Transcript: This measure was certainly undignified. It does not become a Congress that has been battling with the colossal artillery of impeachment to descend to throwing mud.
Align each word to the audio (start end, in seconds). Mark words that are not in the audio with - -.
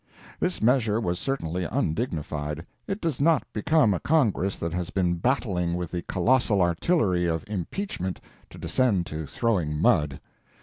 This 0.39 0.63
measure 0.63 0.99
was 0.99 1.19
certainly 1.19 1.63
undignified. 1.63 2.65
It 2.87 3.01
does 3.01 3.21
not 3.21 3.43
become 3.53 3.93
a 3.93 3.99
Congress 3.99 4.57
that 4.57 4.73
has 4.73 4.89
been 4.89 5.17
battling 5.17 5.75
with 5.75 5.91
the 5.91 6.01
colossal 6.01 6.59
artillery 6.59 7.27
of 7.27 7.45
impeachment 7.47 8.19
to 8.49 8.57
descend 8.57 9.05
to 9.05 9.27
throwing 9.27 9.79
mud. 9.79 10.19